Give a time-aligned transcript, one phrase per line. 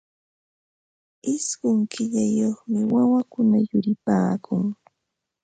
[1.33, 4.63] Ishqun killayuqmi wawakuna yuripaakun.